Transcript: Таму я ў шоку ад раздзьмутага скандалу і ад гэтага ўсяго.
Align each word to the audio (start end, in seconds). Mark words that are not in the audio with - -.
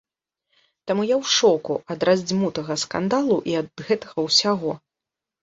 Таму 0.91 1.03
я 1.09 1.15
ў 1.21 1.25
шоку 1.39 1.73
ад 1.97 2.07
раздзьмутага 2.09 2.79
скандалу 2.85 3.37
і 3.53 3.57
ад 3.61 3.69
гэтага 3.93 4.27
ўсяго. 4.31 4.71